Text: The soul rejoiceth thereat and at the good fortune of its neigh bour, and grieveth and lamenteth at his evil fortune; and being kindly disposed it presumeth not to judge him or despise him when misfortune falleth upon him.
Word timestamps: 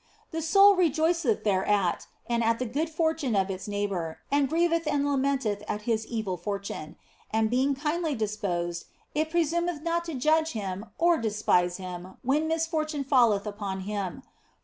The 0.31 0.41
soul 0.41 0.75
rejoiceth 0.75 1.43
thereat 1.43 2.07
and 2.27 2.43
at 2.43 2.57
the 2.57 2.65
good 2.65 2.89
fortune 2.89 3.35
of 3.35 3.51
its 3.51 3.67
neigh 3.67 3.85
bour, 3.85 4.17
and 4.31 4.49
grieveth 4.49 4.87
and 4.87 5.05
lamenteth 5.05 5.61
at 5.67 5.83
his 5.83 6.07
evil 6.07 6.37
fortune; 6.37 6.95
and 7.29 7.51
being 7.51 7.75
kindly 7.75 8.15
disposed 8.15 8.85
it 9.13 9.29
presumeth 9.29 9.83
not 9.83 10.03
to 10.05 10.15
judge 10.15 10.53
him 10.53 10.87
or 10.97 11.19
despise 11.19 11.77
him 11.77 12.15
when 12.23 12.47
misfortune 12.47 13.03
falleth 13.03 13.45
upon 13.45 13.81
him. 13.81 14.23